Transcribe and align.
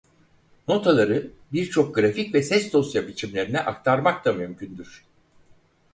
Notaları 0.67 1.31
birçok 1.53 1.95
grafik 1.95 2.33
ve 2.35 2.41
ses 2.43 2.73
dosya 2.73 3.07
biçimlerine 3.07 3.59
aktarmak 3.59 4.25
da 4.25 4.33
mümkündür. 4.33 5.05